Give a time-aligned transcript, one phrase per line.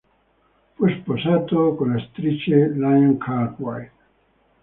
[0.73, 3.91] Fu sposato con l'attrice Lynn Cartwright.